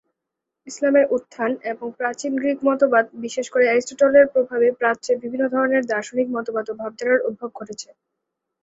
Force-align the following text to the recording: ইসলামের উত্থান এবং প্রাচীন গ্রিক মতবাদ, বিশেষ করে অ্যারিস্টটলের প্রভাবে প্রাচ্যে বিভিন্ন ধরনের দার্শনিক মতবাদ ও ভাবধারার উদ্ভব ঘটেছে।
ইসলামের 0.67 1.05
উত্থান 1.11 1.51
এবং 1.71 1.87
প্রাচীন 1.99 2.31
গ্রিক 2.37 2.59
মতবাদ, 2.67 3.05
বিশেষ 3.25 3.45
করে 3.49 3.65
অ্যারিস্টটলের 3.67 4.25
প্রভাবে 4.33 4.67
প্রাচ্যে 4.79 5.11
বিভিন্ন 5.23 5.43
ধরনের 5.55 5.83
দার্শনিক 5.91 6.27
মতবাদ 6.35 6.65
ও 6.69 6.79
ভাবধারার 6.81 7.25
উদ্ভব 7.27 7.49
ঘটেছে। 7.55 7.89